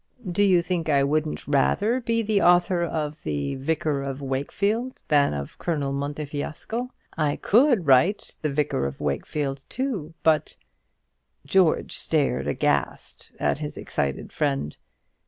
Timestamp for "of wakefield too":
8.87-10.15